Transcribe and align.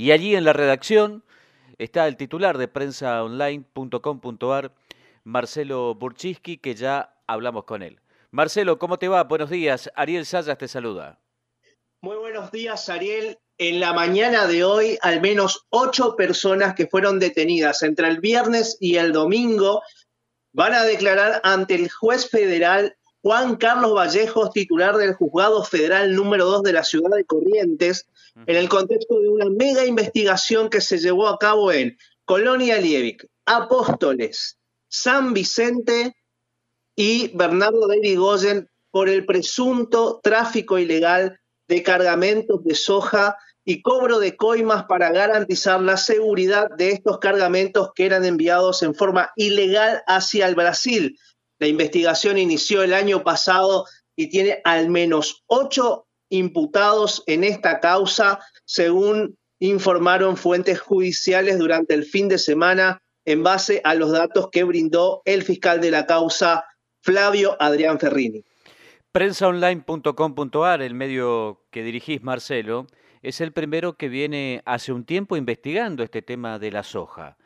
Y 0.00 0.12
allí 0.12 0.34
en 0.34 0.44
la 0.44 0.54
redacción 0.54 1.22
está 1.76 2.08
el 2.08 2.16
titular 2.16 2.56
de 2.56 2.68
prensaonline.com.ar, 2.68 4.72
Marcelo 5.24 5.94
Burchiski, 5.94 6.56
que 6.56 6.74
ya 6.74 7.14
hablamos 7.26 7.64
con 7.64 7.82
él. 7.82 8.00
Marcelo, 8.30 8.78
¿cómo 8.78 8.98
te 8.98 9.08
va? 9.08 9.24
Buenos 9.24 9.50
días. 9.50 9.90
Ariel 9.94 10.24
Sayas 10.24 10.56
te 10.56 10.68
saluda. 10.68 11.20
Muy 12.00 12.16
buenos 12.16 12.50
días, 12.50 12.88
Ariel. 12.88 13.36
En 13.58 13.78
la 13.78 13.92
mañana 13.92 14.46
de 14.46 14.64
hoy, 14.64 14.96
al 15.02 15.20
menos 15.20 15.66
ocho 15.68 16.16
personas 16.16 16.74
que 16.74 16.86
fueron 16.86 17.18
detenidas 17.18 17.82
entre 17.82 18.08
el 18.08 18.20
viernes 18.20 18.78
y 18.80 18.96
el 18.96 19.12
domingo 19.12 19.82
van 20.54 20.72
a 20.72 20.84
declarar 20.84 21.42
ante 21.44 21.74
el 21.74 21.90
juez 21.90 22.30
federal 22.30 22.96
Juan 23.22 23.56
Carlos 23.56 23.94
Vallejos, 23.94 24.50
titular 24.52 24.96
del 24.96 25.14
Juzgado 25.14 25.62
Federal 25.64 26.14
número 26.14 26.46
2 26.46 26.62
de 26.62 26.72
la 26.72 26.84
ciudad 26.84 27.10
de 27.14 27.24
Corrientes, 27.24 28.06
en 28.46 28.56
el 28.56 28.68
contexto 28.68 29.20
de 29.20 29.28
una 29.28 29.50
mega 29.50 29.84
investigación 29.84 30.70
que 30.70 30.80
se 30.80 30.98
llevó 30.98 31.28
a 31.28 31.38
cabo 31.38 31.70
en 31.70 31.98
Colonia 32.24 32.78
Liebig, 32.78 33.28
Apóstoles, 33.44 34.58
San 34.88 35.34
Vicente 35.34 36.16
y 36.96 37.36
Bernardo 37.36 37.88
de 37.88 37.98
Irigoyen 37.98 38.70
por 38.90 39.08
el 39.08 39.26
presunto 39.26 40.20
tráfico 40.22 40.78
ilegal 40.78 41.38
de 41.68 41.82
cargamentos 41.82 42.64
de 42.64 42.74
soja 42.74 43.36
y 43.64 43.82
cobro 43.82 44.18
de 44.18 44.36
coimas 44.36 44.84
para 44.84 45.12
garantizar 45.12 45.80
la 45.80 45.96
seguridad 45.96 46.70
de 46.76 46.90
estos 46.90 47.18
cargamentos 47.18 47.90
que 47.94 48.06
eran 48.06 48.24
enviados 48.24 48.82
en 48.82 48.94
forma 48.94 49.30
ilegal 49.36 50.02
hacia 50.06 50.48
el 50.48 50.54
Brasil. 50.54 51.18
La 51.60 51.66
investigación 51.66 52.38
inició 52.38 52.82
el 52.82 52.94
año 52.94 53.22
pasado 53.22 53.84
y 54.16 54.30
tiene 54.30 54.60
al 54.64 54.88
menos 54.88 55.44
ocho 55.46 56.06
imputados 56.30 57.22
en 57.26 57.44
esta 57.44 57.80
causa, 57.80 58.40
según 58.64 59.36
informaron 59.58 60.38
fuentes 60.38 60.80
judiciales 60.80 61.58
durante 61.58 61.94
el 61.94 62.04
fin 62.04 62.28
de 62.28 62.38
semana 62.38 63.02
en 63.26 63.42
base 63.42 63.82
a 63.84 63.94
los 63.94 64.10
datos 64.10 64.48
que 64.50 64.64
brindó 64.64 65.20
el 65.26 65.42
fiscal 65.42 65.82
de 65.82 65.90
la 65.90 66.06
causa, 66.06 66.64
Flavio 67.02 67.56
Adrián 67.60 68.00
Ferrini. 68.00 68.42
Prensaonline.com.ar, 69.12 70.80
el 70.80 70.94
medio 70.94 71.66
que 71.70 71.82
dirigís, 71.82 72.22
Marcelo, 72.22 72.86
es 73.20 73.42
el 73.42 73.52
primero 73.52 73.98
que 73.98 74.08
viene 74.08 74.62
hace 74.64 74.92
un 74.92 75.04
tiempo 75.04 75.36
investigando 75.36 76.02
este 76.02 76.22
tema 76.22 76.58
de 76.58 76.70
la 76.70 76.82
soja. 76.82 77.36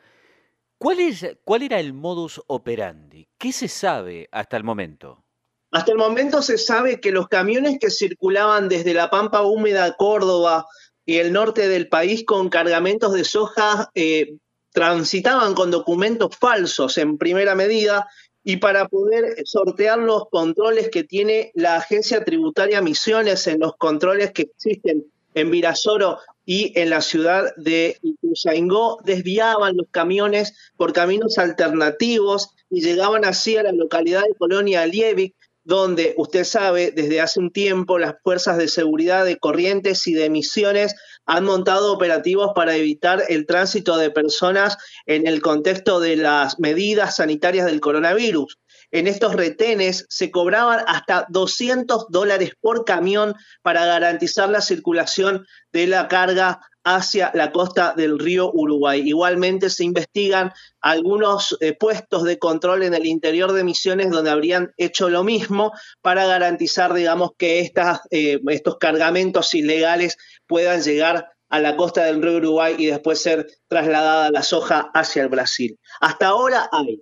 ¿Cuál, 0.77 0.99
es, 0.99 1.25
¿Cuál 1.43 1.63
era 1.63 1.79
el 1.79 1.93
modus 1.93 2.41
operandi? 2.47 3.27
¿Qué 3.37 3.51
se 3.51 3.67
sabe 3.67 4.27
hasta 4.31 4.57
el 4.57 4.63
momento? 4.63 5.23
Hasta 5.71 5.91
el 5.91 5.97
momento 5.97 6.41
se 6.41 6.57
sabe 6.57 6.99
que 6.99 7.11
los 7.11 7.27
camiones 7.27 7.79
que 7.79 7.89
circulaban 7.89 8.69
desde 8.69 8.93
la 8.93 9.09
Pampa 9.09 9.41
Húmeda, 9.41 9.95
Córdoba 9.97 10.65
y 11.05 11.17
el 11.17 11.33
norte 11.33 11.67
del 11.67 11.89
país 11.89 12.23
con 12.25 12.49
cargamentos 12.49 13.13
de 13.13 13.23
soja 13.23 13.89
eh, 13.93 14.37
transitaban 14.71 15.53
con 15.53 15.71
documentos 15.71 16.35
falsos 16.37 16.97
en 16.97 17.17
primera 17.17 17.55
medida 17.55 18.07
y 18.43 18.57
para 18.57 18.87
poder 18.87 19.35
sortear 19.45 19.97
los 19.97 20.29
controles 20.29 20.89
que 20.89 21.03
tiene 21.03 21.51
la 21.55 21.77
Agencia 21.77 22.23
Tributaria 22.23 22.81
Misiones 22.81 23.47
en 23.47 23.59
los 23.59 23.75
controles 23.75 24.31
que 24.31 24.43
existen 24.43 25.05
en 25.33 25.51
Virasoro 25.51 26.19
y 26.45 26.71
en 26.79 26.89
la 26.89 27.01
ciudad 27.01 27.55
de 27.57 27.97
Ituzaingó 28.01 28.99
desviaban 29.03 29.77
los 29.77 29.87
camiones 29.89 30.53
por 30.77 30.93
caminos 30.93 31.37
alternativos 31.37 32.49
y 32.69 32.81
llegaban 32.81 33.25
así 33.25 33.57
a 33.57 33.63
la 33.63 33.71
localidad 33.71 34.21
de 34.21 34.35
Colonia 34.35 34.85
Liebig, 34.85 35.33
donde 35.63 36.13
usted 36.17 36.43
sabe, 36.43 36.91
desde 36.91 37.21
hace 37.21 37.39
un 37.39 37.51
tiempo 37.51 37.97
las 37.97 38.15
fuerzas 38.23 38.57
de 38.57 38.67
seguridad 38.67 39.25
de 39.25 39.37
Corrientes 39.37 40.05
y 40.05 40.13
de 40.13 40.29
Misiones 40.29 40.95
han 41.25 41.43
montado 41.43 41.91
operativos 41.91 42.51
para 42.53 42.75
evitar 42.75 43.23
el 43.29 43.47
tránsito 43.47 43.97
de 43.97 44.11
personas 44.11 44.77
en 45.07 45.25
el 45.25 45.41
contexto 45.41 45.99
de 45.99 46.17
las 46.17 46.59
medidas 46.59 47.15
sanitarias 47.15 47.65
del 47.65 47.81
coronavirus. 47.81 48.59
En 48.95 49.07
estos 49.07 49.35
retenes 49.35 50.05
se 50.07 50.31
cobraban 50.31 50.79
hasta 50.87 51.25
200 51.27 52.05
dólares 52.07 52.51
por 52.61 52.85
camión 52.85 53.35
para 53.61 53.85
garantizar 53.85 54.47
la 54.47 54.61
circulación 54.61 55.45
de 55.73 55.85
la 55.87 56.07
carga 56.07 56.61
hacia 56.85 57.29
la 57.33 57.51
costa 57.51 57.93
del 57.93 58.17
río 58.17 58.49
Uruguay. 58.53 59.01
Igualmente 59.05 59.69
se 59.69 59.83
investigan 59.83 60.53
algunos 60.79 61.57
eh, 61.59 61.75
puestos 61.77 62.23
de 62.23 62.39
control 62.39 62.83
en 62.83 62.93
el 62.93 63.05
interior 63.05 63.51
de 63.51 63.65
Misiones 63.65 64.11
donde 64.11 64.31
habrían 64.31 64.71
hecho 64.77 65.09
lo 65.09 65.25
mismo 65.25 65.73
para 66.01 66.25
garantizar, 66.25 66.93
digamos, 66.93 67.31
que 67.37 67.69
eh, 68.11 68.39
estos 68.47 68.77
cargamentos 68.77 69.53
ilegales 69.55 70.15
puedan 70.47 70.81
llegar 70.81 71.33
a 71.49 71.59
la 71.59 71.75
costa 71.75 72.05
del 72.05 72.21
río 72.21 72.37
Uruguay 72.37 72.75
y 72.77 72.85
después 72.85 73.21
ser 73.21 73.45
trasladada 73.67 74.31
la 74.31 74.41
soja 74.41 74.89
hacia 74.93 75.23
el 75.23 75.27
Brasil. 75.27 75.77
Hasta 75.99 76.27
ahora 76.27 76.69
hay 76.71 77.01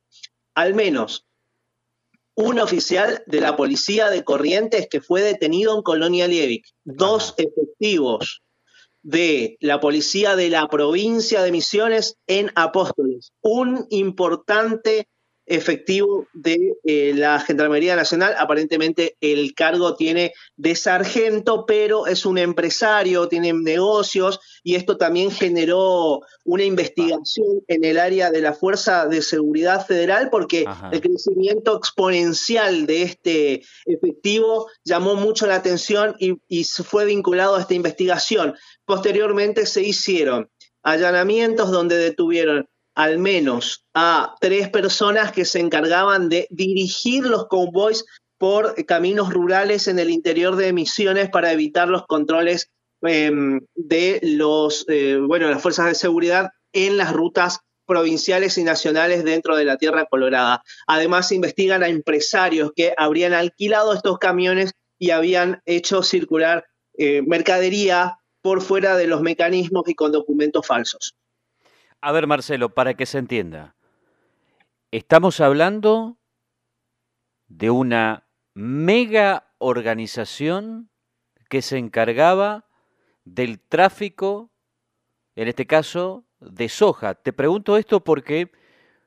al 0.56 0.74
menos 0.74 1.28
un 2.36 2.60
oficial 2.60 3.24
de 3.28 3.42
la 3.42 3.56
policía 3.56 4.10
de 4.10 4.24
Corrientes 4.24 4.88
que 4.90 5.02
fue 5.02 5.22
detenido 5.22 5.76
en 5.76 5.84
Colonia 5.84 6.28
Liebig, 6.28 6.64
dos 6.84 7.36
efectivos 7.38 8.42
de 9.04 9.58
la 9.60 9.80
policía 9.80 10.36
de 10.36 10.50
la 10.50 10.68
provincia 10.68 11.44
de 11.44 11.52
Misiones 11.52 12.18
en 12.28 12.52
Apóstoles, 12.56 13.34
un 13.42 13.86
importante 13.90 15.08
efectivo 15.46 16.28
de 16.34 16.76
eh, 16.84 17.14
la 17.16 17.40
Gendarmería 17.40 17.96
Nacional. 17.96 18.36
Aparentemente 18.38 19.18
el 19.20 19.54
cargo 19.54 19.96
tiene 19.96 20.34
de 20.56 20.76
sargento, 20.76 21.66
pero 21.66 22.08
es 22.08 22.26
un 22.26 22.38
empresario, 22.38 23.28
tiene 23.28 23.52
negocios 23.54 24.40
y 24.64 24.76
esto 24.76 24.98
también 24.98 25.32
generó 25.32 26.22
una 26.46 26.64
investigación 26.64 27.62
en 27.68 27.84
el 27.84 28.00
área 28.00 28.32
de 28.32 28.42
la 28.42 28.54
Fuerza 28.54 29.08
de 29.08 29.22
Seguridad 29.22 29.86
Federal 29.86 30.30
porque 30.30 30.66
el 30.92 31.02
crecimiento 31.02 31.78
exponencial 31.78 32.86
de 32.86 33.04
este 33.04 33.64
efectivo 33.86 34.68
llamó 34.84 35.16
mucho 35.16 35.46
la 35.46 35.56
atención 35.56 36.16
y, 36.20 36.38
y 36.48 36.64
fue 36.64 37.06
vinculado 37.06 37.56
a 37.56 37.62
esta 37.62 37.74
investigación. 37.74 38.56
Posteriormente 38.86 39.66
se 39.66 39.82
hicieron 39.82 40.50
allanamientos 40.84 41.72
donde 41.72 41.96
detuvieron 41.96 42.68
al 42.96 43.18
menos 43.18 43.86
a 43.94 44.36
tres 44.40 44.70
personas 44.70 45.32
que 45.32 45.46
se 45.46 45.60
encargaban 45.60 46.30
de 46.30 46.48
dirigir 46.52 47.26
los 47.26 47.48
convoys 47.48 48.06
por 48.38 48.76
caminos 48.86 49.34
rurales 49.34 49.88
en 49.88 50.00
el 50.00 50.10
interior 50.10 50.56
de 50.56 50.74
Misiones 50.74 51.30
para 51.30 51.52
evitar 51.52 51.88
los 51.88 52.06
controles 52.06 52.70
em, 53.02 53.62
de 53.76 54.20
los, 54.24 54.86
eh, 54.90 55.20
las 55.28 55.62
fuerzas 55.62 55.88
de 55.88 55.96
seguridad 55.96 56.50
en 56.74 56.98
las 56.98 57.14
rutas 57.14 57.60
provinciales 57.86 58.58
y 58.58 58.64
nacionales 58.64 59.24
dentro 59.24 59.56
de 59.56 59.66
la 59.66 59.78
Tierra 59.78 60.06
Colorada. 60.06 60.64
Además, 60.88 61.32
investigan 61.32 61.84
a 61.84 61.90
empresarios 61.90 62.72
que 62.76 62.94
habrían 62.98 63.34
alquilado 63.34 63.94
estos 63.94 64.20
camiones 64.20 64.74
y 65.00 65.12
habían 65.12 65.62
hecho 65.66 66.02
circular 66.02 66.66
eh, 66.98 67.22
mercadería 67.24 68.18
por 68.42 68.62
fuera 68.62 68.96
de 68.96 69.08
los 69.08 69.22
mecanismos 69.22 69.84
y 69.88 69.96
con 69.96 70.12
documentos 70.12 70.66
falsos. 70.66 71.16
A 72.06 72.12
ver, 72.12 72.28
Marcelo, 72.28 72.68
para 72.68 72.96
que 72.96 73.06
se 73.06 73.18
entienda. 73.18 73.78
Estamos 74.92 75.40
hablando 75.40 76.18
de 77.48 77.70
una 77.70 78.28
mega 78.54 79.54
organización 79.58 80.90
que 81.48 81.62
se 81.62 81.78
encargaba 81.78 82.68
del 83.24 83.62
tráfico, 83.62 84.52
en 85.38 85.48
este 85.48 85.66
caso, 85.66 86.26
de 86.42 86.68
soja. 86.68 87.16
Te 87.16 87.32
pregunto 87.32 87.78
esto 87.78 88.04
porque 88.04 88.52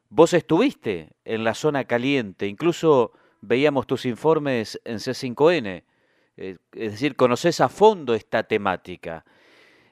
vos 0.09 0.33
estuviste 0.33 1.11
en 1.27 1.45
la 1.45 1.53
zona 1.53 1.85
caliente, 1.85 2.47
incluso 2.47 3.13
veíamos 3.43 3.87
tus 3.87 4.07
informes 4.07 4.81
en 4.87 5.01
C5N, 5.01 5.85
eh, 6.39 6.57
es 6.73 6.93
decir, 6.93 7.15
conoces 7.15 7.61
a 7.61 7.69
fondo 7.69 8.15
esta 8.15 8.45
temática 8.45 9.27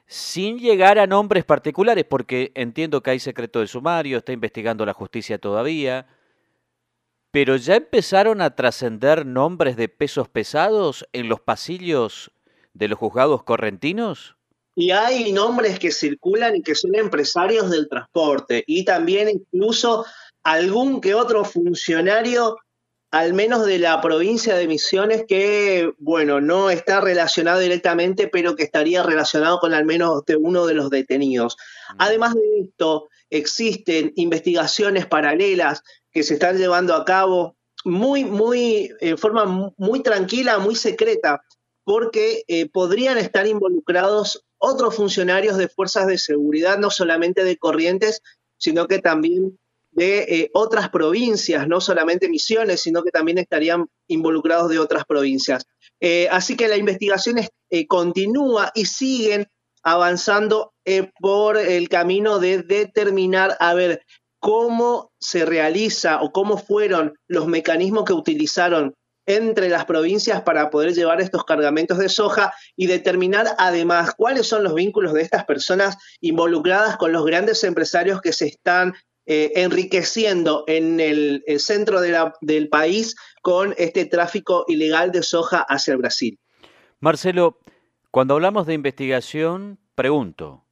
sin 0.07 0.59
llegar 0.59 0.99
a 0.99 1.07
nombres 1.07 1.45
particulares, 1.45 2.05
porque 2.07 2.51
entiendo 2.55 3.01
que 3.01 3.11
hay 3.11 3.19
secreto 3.19 3.59
de 3.59 3.67
sumario, 3.67 4.17
está 4.17 4.33
investigando 4.33 4.85
la 4.85 4.93
justicia 4.93 5.37
todavía, 5.37 6.07
pero 7.31 7.55
ya 7.57 7.75
empezaron 7.75 8.41
a 8.41 8.55
trascender 8.55 9.25
nombres 9.25 9.75
de 9.75 9.89
pesos 9.89 10.29
pesados 10.29 11.05
en 11.11 11.27
los 11.27 11.41
pasillos 11.41 12.31
de 12.73 12.87
los 12.87 12.99
juzgados 12.99 13.43
correntinos. 13.43 14.35
Y 14.75 14.91
hay 14.91 15.31
nombres 15.31 15.79
que 15.79 15.91
circulan 15.91 16.57
y 16.57 16.61
que 16.61 16.75
son 16.75 16.95
empresarios 16.95 17.69
del 17.69 17.87
transporte 17.87 18.63
y 18.67 18.83
también 18.85 19.29
incluso 19.29 20.05
algún 20.43 21.01
que 21.01 21.13
otro 21.13 21.43
funcionario 21.45 22.57
al 23.15 23.33
menos 23.33 23.65
de 23.65 23.79
la 23.79 24.01
provincia 24.01 24.57
de 24.57 24.67
Misiones, 24.67 25.23
que, 25.25 25.93
bueno, 25.99 26.41
no 26.41 26.69
está 26.69 26.99
relacionado 26.99 27.61
directamente, 27.61 28.27
pero 28.27 28.57
que 28.57 28.63
estaría 28.63 29.03
relacionado 29.03 29.59
con 29.59 29.73
al 29.73 29.85
menos 29.85 30.25
de 30.25 30.35
uno 30.35 30.65
de 30.65 30.73
los 30.73 30.89
detenidos. 30.89 31.55
Mm. 31.93 31.95
Además 31.99 32.33
de 32.33 32.41
esto, 32.65 33.07
existen 33.29 34.11
investigaciones 34.17 35.05
paralelas 35.05 35.81
que 36.11 36.23
se 36.23 36.33
están 36.33 36.57
llevando 36.57 36.93
a 36.93 37.05
cabo 37.05 37.55
muy, 37.85 38.25
muy, 38.25 38.91
en 38.99 39.17
forma 39.17 39.71
muy 39.77 40.03
tranquila, 40.03 40.59
muy 40.59 40.75
secreta, 40.75 41.41
porque 41.85 42.43
eh, 42.49 42.67
podrían 42.67 43.17
estar 43.17 43.47
involucrados 43.47 44.45
otros 44.57 44.93
funcionarios 44.93 45.55
de 45.55 45.69
fuerzas 45.69 46.07
de 46.07 46.17
seguridad, 46.17 46.79
no 46.79 46.89
solamente 46.89 47.45
de 47.45 47.55
Corrientes, 47.55 48.21
sino 48.57 48.87
que 48.87 48.99
también 48.99 49.57
de 49.95 50.19
eh, 50.19 50.51
otras 50.53 50.89
provincias, 50.89 51.67
no 51.67 51.79
solamente 51.79 52.29
Misiones, 52.29 52.81
sino 52.81 53.01
que 53.01 53.11
también 53.11 53.37
estarían 53.37 53.87
involucrados 54.07 54.69
de 54.69 54.77
otras 54.77 55.05
provincias. 55.05 55.65
Eh, 56.01 56.27
así 56.29 56.57
que 56.57 56.67
la 56.67 56.75
investigación 56.75 57.37
eh, 57.69 57.87
continúa 57.87 58.71
y 58.75 58.85
siguen 58.85 59.47
avanzando 59.81 60.73
por 61.19 61.57
el 61.57 61.89
camino 61.89 62.39
de 62.39 62.63
determinar, 62.63 63.55
a 63.59 63.73
ver, 63.75 64.01
cómo 64.39 65.11
se 65.19 65.45
realiza 65.45 66.21
o 66.21 66.31
cómo 66.31 66.57
fueron 66.57 67.13
los 67.27 67.47
mecanismos 67.47 68.03
que 68.03 68.13
utilizaron 68.13 68.95
entre 69.27 69.69
las 69.69 69.85
provincias 69.85 70.41
para 70.41 70.69
poder 70.69 70.93
llevar 70.93 71.21
estos 71.21 71.45
cargamentos 71.45 71.97
de 71.97 72.09
soja 72.09 72.53
y 72.75 72.87
determinar 72.87 73.55
además 73.57 74.13
cuáles 74.15 74.47
son 74.47 74.63
los 74.63 74.75
vínculos 74.75 75.13
de 75.13 75.21
estas 75.21 75.45
personas 75.45 75.97
involucradas 76.19 76.97
con 76.97 77.11
los 77.11 77.25
grandes 77.25 77.63
empresarios 77.63 78.21
que 78.21 78.33
se 78.33 78.47
están 78.47 78.93
eh, 79.27 79.51
enriqueciendo 79.55 80.63
en 80.67 80.99
el, 80.99 81.43
centro 81.59 81.99
del 81.99 82.69
país 82.69 83.15
con 83.41 83.73
este 83.77 84.05
tráfico 84.05 84.65
ilegal 84.67 85.11
de 85.11 85.23
soja 85.23 85.65
hacia 85.67 85.93
el 85.93 85.97
Brasil. 85.97 86.39
Marcelo, 86.99 87.59
cuando 88.11 88.35
hablamos 88.35 88.67
de 88.67 88.73
investigación, 88.73 89.79
pregunto, 89.95 90.65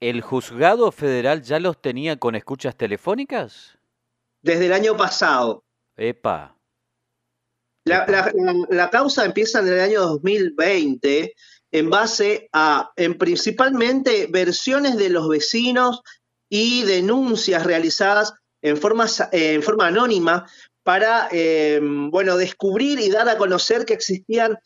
¿el 0.00 0.20
juzgado 0.20 0.90
federal 0.90 1.42
ya 1.42 1.60
los 1.60 1.80
tenía 1.80 2.16
con 2.16 2.34
escuchas 2.34 2.76
telefónicas? 2.76 3.78
Desde 4.42 4.66
el 4.66 4.72
año 4.72 4.96
pasado. 4.96 5.64
Epa. 5.96 6.56
La, 7.84 8.90
causa 8.90 9.24
empieza 9.24 9.60
en 9.60 9.68
el 9.68 9.80
año 9.80 10.00
2020 10.00 11.34
en 11.72 11.90
base 11.90 12.48
a, 12.52 12.90
en 12.96 13.16
principalmente, 13.16 14.26
versiones 14.30 14.96
de 14.96 15.08
los 15.08 15.28
vecinos 15.28 16.02
y 16.50 16.82
denuncias 16.82 17.64
realizadas 17.64 18.34
en 18.60 18.76
forma, 18.76 19.06
en 19.32 19.62
forma 19.62 19.86
anónima 19.86 20.46
para, 20.82 21.28
em, 21.30 22.10
bueno, 22.10 22.36
descubrir 22.36 22.98
y 23.00 23.08
dar 23.08 23.28
a 23.28 23.38
conocer 23.38 23.86
que 23.86 23.94
existían 23.94 24.58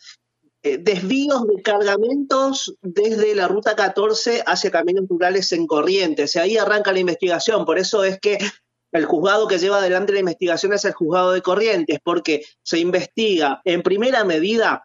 eh, 0.66 0.78
desvíos 0.78 1.46
de 1.46 1.60
cargamentos 1.60 2.74
desde 2.80 3.34
la 3.34 3.48
ruta 3.48 3.76
14 3.76 4.42
hacia 4.46 4.70
caminos 4.70 5.04
rurales 5.06 5.52
en 5.52 5.66
Corrientes. 5.66 6.34
Y 6.34 6.38
ahí 6.38 6.56
arranca 6.56 6.90
la 6.90 7.00
investigación. 7.00 7.66
Por 7.66 7.78
eso 7.78 8.02
es 8.02 8.18
que 8.18 8.38
el 8.92 9.04
juzgado 9.04 9.46
que 9.46 9.58
lleva 9.58 9.76
adelante 9.76 10.14
la 10.14 10.20
investigación 10.20 10.72
es 10.72 10.86
el 10.86 10.94
juzgado 10.94 11.32
de 11.32 11.42
Corrientes, 11.42 11.98
porque 12.02 12.46
se 12.62 12.78
investiga 12.78 13.60
en 13.64 13.82
primera 13.82 14.24
medida 14.24 14.84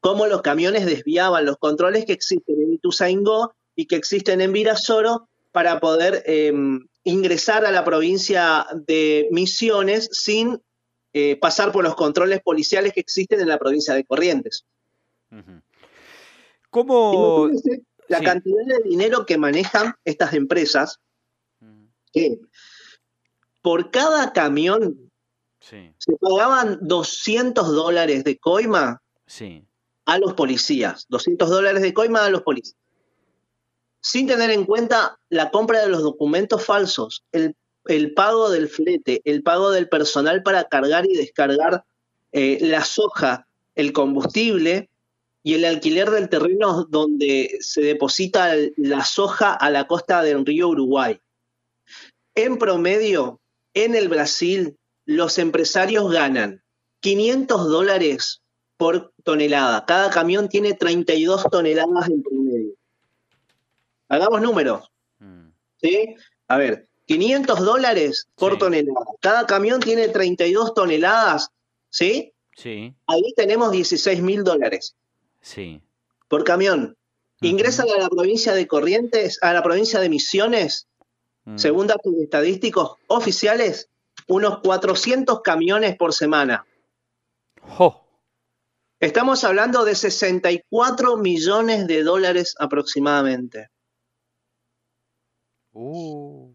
cómo 0.00 0.26
los 0.26 0.42
camiones 0.42 0.84
desviaban 0.84 1.46
los 1.46 1.56
controles 1.56 2.04
que 2.04 2.12
existen 2.12 2.60
en 2.60 2.74
Ituzaingó 2.74 3.54
y 3.74 3.86
que 3.86 3.96
existen 3.96 4.42
en 4.42 4.52
Virasoro 4.52 5.30
para 5.56 5.80
poder 5.80 6.22
em, 6.26 6.86
ingresar 7.02 7.64
a 7.64 7.70
la 7.70 7.82
provincia 7.82 8.66
de 8.74 9.26
Misiones 9.30 10.10
sin 10.12 10.60
eh, 11.14 11.36
pasar 11.36 11.72
por 11.72 11.82
los 11.82 11.94
controles 11.94 12.42
policiales 12.42 12.92
que 12.92 13.00
existen 13.00 13.40
en 13.40 13.48
la 13.48 13.56
provincia 13.56 13.94
de 13.94 14.04
Corrientes. 14.04 14.66
¿Cómo? 16.68 17.48
La 18.08 18.20
cantidad 18.20 18.66
de 18.66 18.86
dinero 18.86 19.24
que 19.24 19.38
manejan 19.38 19.94
estas 20.04 20.34
empresas, 20.34 21.00
que 22.12 22.38
por 23.62 23.90
cada 23.90 24.34
camión 24.34 25.10
se 25.58 25.94
pagaban 26.20 26.80
200 26.82 27.66
dólares 27.74 28.24
de 28.24 28.36
coima 28.36 29.00
a 30.04 30.18
los 30.18 30.34
policías. 30.34 31.06
200 31.08 31.48
dólares 31.48 31.80
de 31.80 31.94
coima 31.94 32.26
a 32.26 32.28
los 32.28 32.42
policías. 32.42 32.76
Sin 34.06 34.28
tener 34.28 34.50
en 34.50 34.66
cuenta 34.66 35.18
la 35.30 35.50
compra 35.50 35.80
de 35.80 35.88
los 35.88 36.00
documentos 36.00 36.64
falsos, 36.64 37.24
el, 37.32 38.14
pago 38.14 38.50
del 38.50 38.68
flete, 38.68 39.20
el 39.24 39.42
pago 39.42 39.72
del 39.72 39.88
personal 39.88 40.44
para 40.44 40.62
cargar 40.68 41.06
y 41.10 41.16
descargar 41.16 41.84
eh, 42.30 42.58
la 42.60 42.84
soja, 42.84 43.48
el 43.74 43.92
combustible 43.92 44.88
y 45.42 45.54
el 45.54 45.64
alquiler 45.64 46.10
del 46.10 46.28
terreno 46.28 46.84
donde 46.84 47.58
se 47.58 47.80
deposita 47.80 48.54
la 48.76 49.04
soja 49.04 49.52
a 49.52 49.70
la 49.70 49.88
costa 49.88 50.22
del 50.22 50.46
río 50.46 50.68
Uruguay. 50.68 51.20
En 52.36 52.58
promedio, 52.58 53.40
en 53.74 53.96
el 53.96 54.08
Brasil, 54.08 54.76
los 55.04 55.36
empresarios 55.38 56.12
ganan 56.12 56.62
500 57.00 57.68
dólares 57.68 58.40
por 58.76 59.12
tonelada. 59.24 59.84
Cada 59.84 60.10
camión 60.10 60.48
tiene 60.48 60.74
32 60.74 61.46
toneladas 61.50 62.08
en 62.08 62.22
promedio. 62.22 62.65
Hagamos 64.08 64.40
números. 64.40 64.90
Mm. 65.18 65.48
¿Sí? 65.80 66.14
A 66.48 66.56
ver, 66.56 66.88
500 67.06 67.64
dólares 67.64 68.28
por 68.34 68.58
tonelada. 68.58 69.06
Cada 69.20 69.46
camión 69.46 69.80
tiene 69.80 70.08
32 70.08 70.74
toneladas. 70.74 71.50
¿Sí? 71.90 72.32
Sí. 72.56 72.94
Ahí 73.06 73.32
tenemos 73.36 73.70
16 73.72 74.22
mil 74.22 74.44
dólares. 74.44 74.96
Sí. 75.40 75.80
Por 76.28 76.44
camión. 76.44 76.96
Ingresan 77.40 77.86
a 77.90 78.00
la 78.00 78.08
provincia 78.08 78.54
de 78.54 78.66
Corrientes, 78.66 79.38
a 79.42 79.52
la 79.52 79.62
provincia 79.62 80.00
de 80.00 80.08
Misiones, 80.08 80.88
Mm. 81.46 81.58
Según 81.58 81.86
datos 81.86 82.12
estadísticos 82.20 82.96
oficiales, 83.06 83.88
unos 84.26 84.58
400 84.60 85.40
camiones 85.42 85.96
por 85.96 86.12
semana. 86.12 86.66
Estamos 88.98 89.44
hablando 89.44 89.84
de 89.84 89.94
64 89.94 91.16
millones 91.16 91.86
de 91.86 92.02
dólares 92.02 92.54
aproximadamente. 92.58 93.70
Uh. 95.78 96.54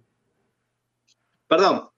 Perdón, 1.48 1.90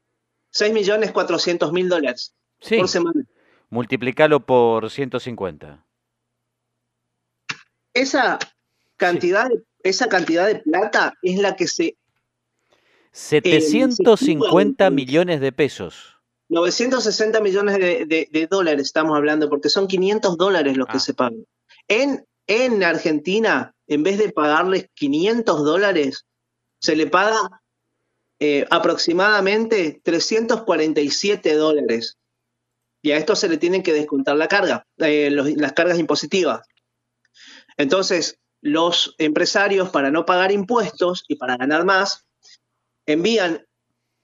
6 0.49 0.73
millones 0.73 1.13
400 1.13 1.71
mil 1.71 1.87
dólares 1.87 2.35
por 2.59 2.89
semana. 2.89 3.23
Multiplicalo 3.69 4.45
por 4.45 4.89
150. 4.89 5.85
Esa 7.93 8.39
cantidad, 8.97 9.49
esa 9.83 10.09
cantidad 10.09 10.47
de 10.47 10.55
plata 10.55 11.13
es 11.21 11.39
la 11.39 11.55
que 11.55 11.67
se 11.67 11.95
750 13.13 14.89
millones 14.89 15.39
de 15.39 15.53
pesos. 15.53 16.17
960 16.49 17.39
millones 17.39 17.79
de, 17.79 18.47
dólares 18.51 18.87
estamos 18.87 19.15
hablando, 19.15 19.49
porque 19.49 19.69
son 19.69 19.87
500 19.87 20.35
dólares 20.35 20.75
los 20.75 20.87
que 20.87 20.97
ah. 20.97 20.99
se 20.99 21.13
pagan. 21.13 21.45
En, 21.87 22.25
en 22.47 22.83
Argentina, 22.83 23.73
en 23.87 24.03
vez 24.03 24.17
de 24.17 24.29
pagarles 24.33 24.89
500 24.95 25.63
dólares, 25.63 26.25
se 26.83 26.97
le 26.97 27.07
paga 27.07 27.63
eh, 28.39 28.65
aproximadamente 28.69 30.01
347 30.03 31.53
dólares. 31.53 32.17
Y 33.01 33.11
a 33.11 33.17
esto 33.17 33.37
se 33.37 33.47
le 33.47 33.57
tiene 33.57 33.81
que 33.83 33.93
descontar 33.93 34.35
la 34.35 34.49
carga, 34.49 34.85
eh, 34.97 35.29
las 35.31 35.71
cargas 35.71 35.97
impositivas. 35.97 36.67
Entonces, 37.77 38.37
los 38.59 39.15
empresarios, 39.17 39.91
para 39.91 40.11
no 40.11 40.25
pagar 40.25 40.51
impuestos 40.51 41.23
y 41.29 41.35
para 41.35 41.55
ganar 41.55 41.85
más, 41.85 42.25
envían 43.05 43.65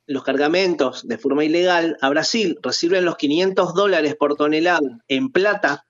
los 0.06 0.24
cargamentos 0.24 1.08
de 1.08 1.18
forma 1.18 1.46
ilegal 1.46 1.98
a 2.02 2.10
Brasil, 2.10 2.60
reciben 2.62 3.06
los 3.06 3.16
500 3.16 3.74
dólares 3.74 4.16
por 4.16 4.36
tonelada 4.36 5.00
en 5.08 5.32
plata 5.32 5.86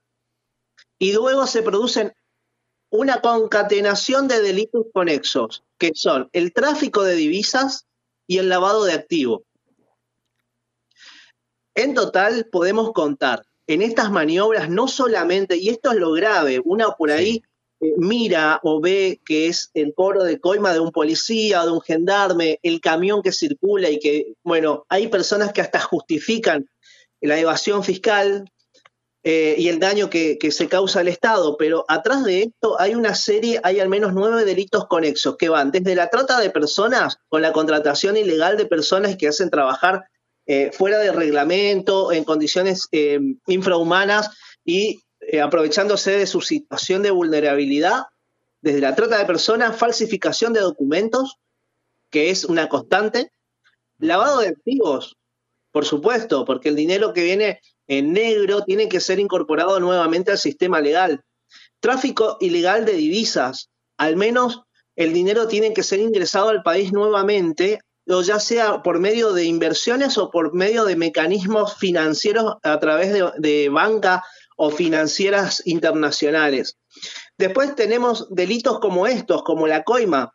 y 1.00 1.14
luego 1.14 1.48
se 1.48 1.64
producen 1.64 2.14
una 2.90 3.22
concatenación 3.22 4.28
de 4.28 4.42
delitos 4.42 4.86
conexos, 4.94 5.64
que 5.78 5.92
son 5.94 6.30
el 6.34 6.54
tráfico 6.54 7.04
de 7.04 7.16
divisas 7.16 7.86
y 8.28 8.38
el 8.38 8.50
lavado 8.50 8.84
de 8.86 8.94
activos. 8.94 9.42
En 11.76 11.94
total 11.94 12.48
podemos 12.52 12.92
contar 12.92 13.44
en 13.68 13.82
estas 13.82 14.12
maniobras 14.12 14.70
no 14.70 14.88
solamente, 14.88 15.56
y 15.58 15.70
esto 15.70 15.92
es 15.92 15.98
lo 15.98 16.12
grave, 16.12 16.60
una 16.66 16.92
por 16.92 17.12
ahí 17.12 17.44
eh, 17.80 17.94
mira 17.98 18.60
o 18.64 18.82
ve 18.82 19.22
que 19.24 19.48
es 19.48 19.70
el 19.74 19.94
coro 19.94 20.24
de 20.24 20.40
coima 20.40 20.74
de 20.74 20.80
un 20.80 20.92
policía 20.92 21.62
o 21.62 21.66
de 21.66 21.72
un 21.72 21.82
gendarme, 21.82 22.60
el 22.64 22.82
camión 22.82 23.22
que 23.22 23.32
circula 23.32 23.90
y 23.90 24.00
que, 24.00 24.34
bueno, 24.44 24.86
hay 24.90 25.08
personas 25.08 25.54
que 25.54 25.62
hasta 25.62 25.80
justifican 25.80 26.68
la 27.22 27.40
evasión 27.40 27.84
fiscal 27.84 28.52
eh, 29.24 29.56
y 29.58 29.68
el 29.68 29.80
daño 29.80 30.10
que, 30.10 30.38
se 30.52 30.70
causa 30.70 31.02
al 31.02 31.10
Estado, 31.10 31.58
pero 31.58 31.84
atrás 31.88 32.24
de 32.24 32.44
esto 32.44 32.80
hay 32.80 32.96
una 32.96 33.16
serie, 33.16 33.60
hay 33.64 33.80
al 33.80 33.90
menos 33.90 34.14
nueve 34.14 34.46
delitos 34.46 34.88
conexos 34.88 35.36
que 35.38 35.50
van 35.50 35.72
desde 35.72 35.96
la 35.96 36.10
trata 36.10 36.40
de 36.40 36.50
personas 36.50 37.20
con 37.28 37.42
la 37.42 37.52
contratación 37.52 38.16
ilegal 38.16 38.56
de 38.56 38.66
personas 38.66 39.18
que 39.18 39.28
hacen 39.28 39.50
trabajar 39.50 40.06
eh, 40.46 40.72
fuera 40.72 41.00
de 41.00 41.12
reglamento, 41.12 42.12
en 42.12 42.24
condiciones 42.24 42.88
infrahumanas 43.46 44.32
y 44.64 45.02
eh, 45.20 45.42
aprovechándose 45.42 46.12
de 46.12 46.26
su 46.26 46.42
situación 46.42 47.04
de 47.04 47.12
vulnerabilidad, 47.12 48.06
desde 48.62 48.82
la 48.82 48.96
trata 48.96 49.18
de 49.18 49.26
personas, 49.26 49.78
falsificación 49.78 50.54
de 50.54 50.62
documentos, 50.62 51.38
que 52.10 52.30
es 52.30 52.46
una 52.46 52.70
constante, 52.70 53.32
lavado 54.00 54.40
de 54.40 54.48
activos, 54.48 55.18
por 55.72 55.86
supuesto, 55.86 56.46
porque 56.46 56.70
el 56.70 56.76
dinero 56.76 57.14
que 57.14 57.24
viene 57.24 57.62
en 57.90 58.14
negro 58.14 58.64
tiene 58.64 58.88
que 58.88 59.00
ser 59.02 59.20
incorporado 59.20 59.80
nuevamente 59.80 60.32
al 60.32 60.38
sistema 60.38 60.80
legal. 60.80 61.24
tráfico 61.82 62.38
ilegal 62.40 62.86
de 62.86 62.94
divisas. 62.94 63.70
Al 63.98 64.16
menos 64.16 64.62
el 64.96 65.12
dinero 65.14 65.48
tiene 65.48 65.74
que 65.74 65.82
ser 65.82 66.00
ingresado 66.00 66.50
al 66.50 66.62
país 66.62 66.92
nuevamente, 66.92 67.80
o 68.08 68.22
ya 68.22 68.40
sea 68.40 68.84
por 68.84 69.00
medio 69.00 69.34
de 69.34 69.46
inversiones 69.46 70.18
o 70.18 70.30
por 70.30 70.54
medio 70.54 70.84
de 70.84 70.98
mecanismos 70.98 71.78
financieros 71.78 72.56
a 72.64 72.80
través 72.80 73.14
de, 73.14 73.32
de 73.38 73.70
banca 73.70 74.24
o 74.58 74.70
financieras 74.72 75.62
internacionales. 75.66 76.78
Después 77.38 77.76
tenemos 77.76 78.28
delitos 78.30 78.80
como 78.80 79.08
estos, 79.08 79.42
como 79.44 79.68
la 79.68 79.84
coima, 79.84 80.34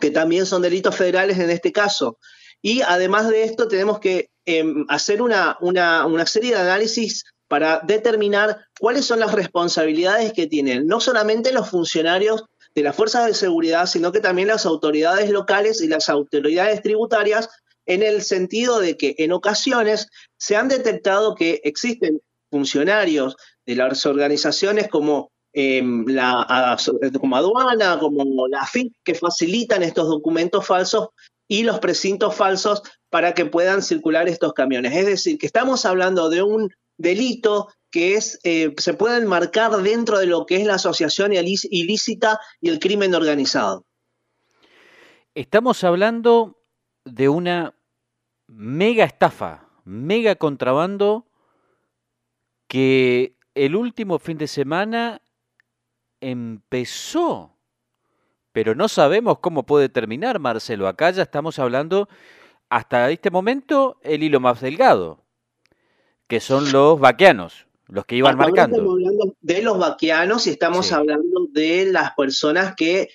que 0.00 0.10
también 0.10 0.46
son 0.46 0.62
delitos 0.62 0.94
federales 0.94 1.38
en 1.38 1.50
este 1.50 1.72
caso. 1.72 2.18
Y 2.62 2.82
además 2.82 3.28
de 3.28 3.42
esto 3.42 3.68
tenemos 3.68 3.98
que 3.98 4.30
em, 4.46 4.86
hacer 4.88 5.20
una, 5.20 5.58
una, 5.60 6.26
serie 6.26 6.52
de 6.52 6.60
análisis 6.60 7.24
para 7.48 7.80
determinar 7.80 8.66
cuáles 8.80 9.04
son 9.04 9.20
las 9.20 9.32
responsabilidades 9.32 10.32
que 10.32 10.46
tienen 10.46 10.86
no 10.86 11.00
solamente 11.00 11.52
los 11.52 11.68
funcionarios 11.68 12.44
de 12.74 12.82
las 12.82 12.96
fuerzas 12.96 13.26
de 13.26 13.34
seguridad, 13.34 13.86
sino 13.86 14.12
que 14.12 14.20
también 14.20 14.48
las 14.48 14.66
autoridades 14.66 15.30
locales 15.30 15.80
y 15.80 15.88
las 15.88 16.08
autoridades 16.08 16.82
tributarias, 16.82 17.48
en 17.86 18.02
el 18.02 18.22
sentido 18.22 18.80
de 18.80 18.96
que 18.96 19.14
en 19.18 19.32
ocasiones 19.32 20.08
se 20.38 20.56
han 20.56 20.68
detectado 20.68 21.34
que 21.34 21.60
existen 21.64 22.20
funcionarios 22.50 23.36
de 23.64 23.76
las 23.76 24.06
organizaciones 24.06 24.88
como 24.88 25.30
Em, 25.58 26.04
la, 26.08 26.76
como 27.18 27.34
aduana, 27.34 27.98
como 27.98 28.46
la 28.46 28.66
FIC, 28.66 28.92
que 29.02 29.14
facilitan 29.14 29.82
estos 29.82 30.06
documentos 30.06 30.66
falsos 30.66 31.08
y 31.48 31.62
los 31.62 31.78
precintos 31.78 32.34
falsos 32.34 32.82
para 33.10 33.34
que 33.34 33.46
puedan 33.46 33.82
circular 33.82 34.28
estos 34.28 34.52
camiones. 34.52 34.94
Es 34.94 35.06
decir, 35.06 35.38
que 35.38 35.46
estamos 35.46 35.84
hablando 35.84 36.28
de 36.28 36.42
un 36.42 36.70
delito 36.98 37.68
que 37.90 38.14
es, 38.14 38.38
eh, 38.42 38.74
se 38.78 38.94
puede 38.94 39.18
enmarcar 39.18 39.70
dentro 39.82 40.18
de 40.18 40.26
lo 40.26 40.44
que 40.44 40.56
es 40.56 40.66
la 40.66 40.74
asociación 40.74 41.32
ilícita 41.32 42.40
y 42.60 42.68
el 42.68 42.78
crimen 42.78 43.14
organizado. 43.14 43.86
Estamos 45.34 45.84
hablando 45.84 46.62
de 47.04 47.28
una 47.28 47.74
mega 48.46 49.04
estafa, 49.04 49.68
mega 49.84 50.34
contrabando 50.36 51.26
que 52.68 53.36
el 53.54 53.76
último 53.76 54.18
fin 54.18 54.38
de 54.38 54.48
semana 54.48 55.22
empezó, 56.20 57.55
pero 58.56 58.74
no 58.74 58.88
sabemos 58.88 59.40
cómo 59.40 59.66
puede 59.66 59.90
terminar, 59.90 60.38
Marcelo. 60.38 60.88
Acá 60.88 61.10
ya 61.10 61.24
estamos 61.24 61.58
hablando, 61.58 62.08
hasta 62.70 63.10
este 63.10 63.30
momento, 63.30 63.98
el 64.02 64.22
hilo 64.22 64.40
más 64.40 64.62
delgado, 64.62 65.18
que 66.26 66.40
son 66.40 66.72
los 66.72 66.98
vaqueanos, 66.98 67.66
los 67.86 68.06
que 68.06 68.16
iban 68.16 68.38
marcando. 68.38 68.78
Estamos 68.78 68.94
hablando 68.94 69.36
de 69.42 69.60
los 69.60 69.78
vaqueanos 69.78 70.46
y 70.46 70.50
estamos 70.52 70.90
hablando 70.90 71.48
de 71.52 71.92
las 71.92 72.12
personas 72.14 72.74
que 72.74 73.10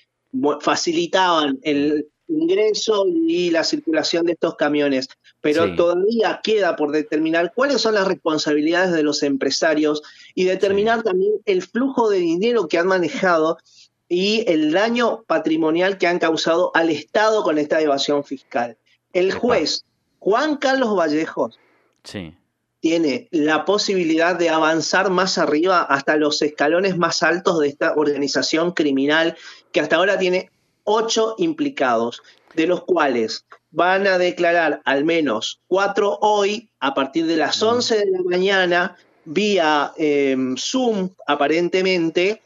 facilitaban 0.60 1.58
el 1.64 2.06
ingreso 2.28 3.04
y 3.08 3.50
la 3.50 3.64
circulación 3.64 4.26
de 4.26 4.34
estos 4.34 4.54
camiones. 4.54 5.08
Pero 5.40 5.74
todavía 5.74 6.40
queda 6.40 6.76
por 6.76 6.92
determinar 6.92 7.52
cuáles 7.52 7.80
son 7.80 7.94
las 7.94 8.06
responsabilidades 8.06 8.92
de 8.92 9.02
los 9.02 9.24
empresarios 9.24 10.02
y 10.36 10.44
determinar 10.44 11.02
también 11.02 11.32
el 11.46 11.62
flujo 11.62 12.08
de 12.10 12.18
dinero 12.18 12.68
que 12.68 12.78
han 12.78 12.86
manejado 12.86 13.58
y 14.12 14.44
el 14.46 14.72
daño 14.72 15.24
patrimonial 15.26 15.96
que 15.96 16.06
han 16.06 16.18
causado 16.18 16.70
al 16.74 16.90
Estado 16.90 17.42
con 17.42 17.56
esta 17.56 17.80
evasión 17.80 18.24
fiscal. 18.24 18.76
El 19.14 19.32
juez 19.32 19.86
Juan 20.18 20.56
Carlos 20.58 20.94
Vallejos 20.94 21.58
tiene 22.80 23.28
la 23.30 23.64
posibilidad 23.64 24.36
de 24.36 24.50
avanzar 24.50 25.08
más 25.08 25.38
arriba 25.38 25.80
hasta 25.80 26.16
los 26.16 26.42
escalones 26.42 26.98
más 26.98 27.22
altos 27.22 27.58
de 27.60 27.68
esta 27.68 27.94
organización 27.94 28.72
criminal 28.72 29.34
que 29.72 29.80
hasta 29.80 29.96
ahora 29.96 30.18
tiene 30.18 30.50
ocho 30.84 31.34
implicados, 31.38 32.20
de 32.54 32.66
los 32.66 32.84
cuales 32.84 33.46
van 33.70 34.06
a 34.06 34.18
declarar 34.18 34.82
al 34.84 35.06
menos 35.06 35.62
cuatro 35.68 36.18
hoy 36.20 36.68
a 36.80 36.92
partir 36.92 37.24
de 37.24 37.38
las 37.38 37.62
11 37.62 37.96
de 37.96 38.10
la 38.10 38.20
mañana 38.24 38.94
vía 39.24 39.94
em, 39.96 40.54
Zoom 40.58 41.08
aparentemente 41.26 42.42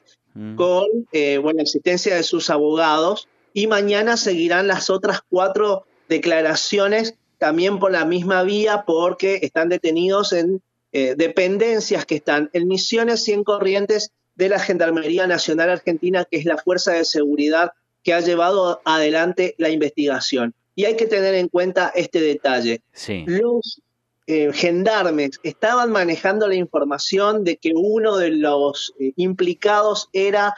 con 0.56 0.86
eh, 1.12 1.38
bueno, 1.38 1.62
existencia 1.62 2.14
de 2.14 2.22
sus 2.22 2.50
abogados 2.50 3.28
y 3.52 3.66
mañana 3.66 4.16
seguirán 4.16 4.66
las 4.66 4.90
otras 4.90 5.20
cuatro 5.28 5.86
declaraciones 6.08 7.14
también 7.38 7.78
por 7.78 7.92
la 7.92 8.04
misma 8.04 8.42
vía 8.42 8.84
porque 8.86 9.40
están 9.42 9.68
detenidos 9.68 10.32
en 10.32 10.62
eh, 10.92 11.14
dependencias 11.16 12.06
que 12.06 12.16
están 12.16 12.50
en 12.52 12.68
Misiones 12.68 13.26
y 13.28 13.32
en 13.32 13.44
Corrientes 13.44 14.12
de 14.34 14.48
la 14.48 14.58
Gendarmería 14.58 15.26
Nacional 15.26 15.70
Argentina, 15.70 16.26
que 16.30 16.38
es 16.38 16.44
la 16.44 16.58
fuerza 16.58 16.92
de 16.92 17.04
seguridad 17.04 17.72
que 18.02 18.14
ha 18.14 18.20
llevado 18.20 18.80
adelante 18.84 19.54
la 19.58 19.70
investigación. 19.70 20.54
Y 20.74 20.84
hay 20.84 20.96
que 20.96 21.06
tener 21.06 21.34
en 21.34 21.48
cuenta 21.48 21.92
este 21.94 22.20
detalle. 22.20 22.82
Los 23.26 23.80
eh, 24.28 24.50
gendarmes 24.52 25.38
estaban 25.44 25.92
manejando 25.92 26.48
la 26.48 26.56
información 26.56 27.44
de 27.44 27.58
que 27.58 27.72
uno 27.76 28.16
de 28.16 28.30
los 28.30 28.92
eh, 28.98 29.12
implicados 29.14 30.08
era 30.12 30.54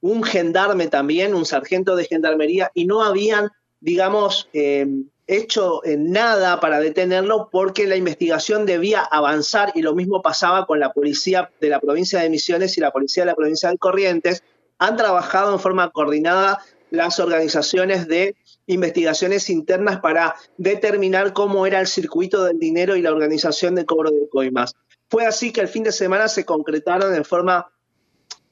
un 0.00 0.22
gendarme 0.22 0.88
también, 0.88 1.34
un 1.34 1.44
sargento 1.44 1.96
de 1.96 2.06
gendarmería, 2.06 2.70
y 2.72 2.86
no 2.86 3.02
habían, 3.02 3.50
digamos, 3.80 4.48
eh, 4.54 4.86
hecho 5.26 5.82
nada 5.98 6.60
para 6.60 6.80
detenerlo 6.80 7.50
porque 7.52 7.86
la 7.86 7.96
investigación 7.96 8.64
debía 8.64 9.02
avanzar 9.02 9.70
y 9.74 9.82
lo 9.82 9.94
mismo 9.94 10.22
pasaba 10.22 10.64
con 10.66 10.80
la 10.80 10.94
policía 10.94 11.50
de 11.60 11.68
la 11.68 11.78
provincia 11.78 12.20
de 12.20 12.30
Misiones 12.30 12.78
y 12.78 12.80
la 12.80 12.90
policía 12.90 13.24
de 13.24 13.26
la 13.26 13.36
provincia 13.36 13.70
de 13.70 13.76
Corrientes. 13.76 14.42
Han 14.78 14.96
trabajado 14.96 15.52
en 15.52 15.60
forma 15.60 15.90
coordinada 15.90 16.60
las 16.90 17.20
organizaciones 17.20 18.08
de 18.08 18.34
investigaciones 18.72 19.50
internas 19.50 20.00
para 20.00 20.34
determinar 20.56 21.32
cómo 21.32 21.66
era 21.66 21.80
el 21.80 21.86
circuito 21.86 22.44
del 22.44 22.58
dinero 22.58 22.96
y 22.96 23.02
la 23.02 23.10
organización 23.10 23.74
de 23.74 23.84
cobro 23.84 24.10
de 24.10 24.28
coimas. 24.28 24.74
Fue 25.08 25.26
así 25.26 25.52
que 25.52 25.60
el 25.60 25.68
fin 25.68 25.82
de 25.82 25.92
semana 25.92 26.28
se 26.28 26.44
concretaron 26.44 27.14
en 27.14 27.24
forma 27.24 27.72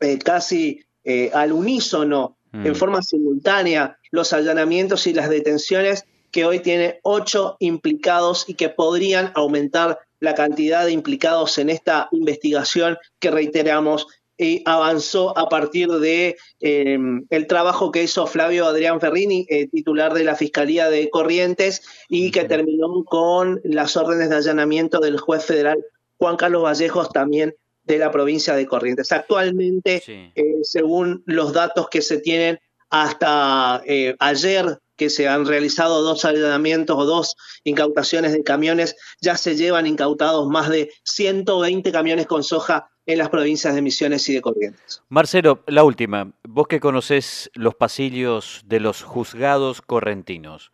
eh, 0.00 0.18
casi 0.18 0.84
eh, 1.04 1.30
al 1.32 1.52
unísono, 1.52 2.36
mm. 2.52 2.66
en 2.66 2.74
forma 2.74 3.02
simultánea, 3.02 3.98
los 4.10 4.32
allanamientos 4.32 5.06
y 5.06 5.14
las 5.14 5.30
detenciones 5.30 6.04
que 6.30 6.44
hoy 6.44 6.60
tiene 6.60 7.00
ocho 7.02 7.56
implicados 7.60 8.44
y 8.48 8.54
que 8.54 8.68
podrían 8.68 9.32
aumentar 9.34 10.00
la 10.20 10.34
cantidad 10.34 10.84
de 10.84 10.92
implicados 10.92 11.58
en 11.58 11.70
esta 11.70 12.08
investigación 12.12 12.98
que 13.20 13.30
reiteramos 13.30 14.06
y 14.38 14.62
avanzó 14.64 15.36
a 15.36 15.48
partir 15.48 15.88
de 15.88 16.36
em, 16.60 17.26
el 17.28 17.46
trabajo 17.48 17.90
que 17.90 18.04
hizo 18.04 18.26
Flavio 18.26 18.66
Adrián 18.66 19.00
Ferrini, 19.00 19.46
eh, 19.50 19.68
titular 19.68 20.14
de 20.14 20.24
la 20.24 20.36
Fiscalía 20.36 20.88
de 20.88 21.10
Corrientes, 21.10 21.82
y 22.08 22.30
que 22.30 22.44
terminó 22.44 23.04
con 23.04 23.60
las 23.64 23.96
órdenes 23.96 24.30
de 24.30 24.36
allanamiento 24.36 25.00
del 25.00 25.18
juez 25.18 25.44
federal 25.44 25.84
Juan 26.18 26.36
Carlos 26.36 26.62
Vallejos, 26.62 27.10
también 27.10 27.54
de 27.82 27.98
la 27.98 28.10
provincia 28.12 28.54
de 28.54 28.66
Corrientes. 28.66 29.10
Actualmente, 29.12 30.02
eh, 30.06 30.32
según 30.62 31.22
los 31.26 31.52
datos 31.52 31.88
que 31.88 32.02
se 32.02 32.18
tienen 32.18 32.60
hasta 32.90 33.82
eh, 33.86 34.14
ayer, 34.20 34.78
que 34.96 35.10
se 35.10 35.28
han 35.28 35.46
realizado 35.46 36.02
dos 36.02 36.24
allanamientos 36.24 36.96
o 36.96 37.04
dos 37.04 37.36
incautaciones 37.64 38.32
de 38.32 38.42
camiones, 38.42 38.96
ya 39.20 39.36
se 39.36 39.56
llevan 39.56 39.86
incautados 39.86 40.48
más 40.48 40.68
de 40.68 40.92
120 41.04 41.90
camiones 41.92 42.26
con 42.26 42.42
soja 42.42 42.90
en 43.08 43.18
las 43.18 43.30
provincias 43.30 43.74
de 43.74 43.80
Misiones 43.80 44.28
y 44.28 44.34
de 44.34 44.42
Corrientes. 44.42 45.02
Marcelo, 45.08 45.64
la 45.66 45.82
última. 45.82 46.30
Vos 46.46 46.68
que 46.68 46.78
conocés 46.78 47.50
los 47.54 47.74
pasillos 47.74 48.62
de 48.66 48.80
los 48.80 49.02
juzgados 49.02 49.80
correntinos, 49.80 50.72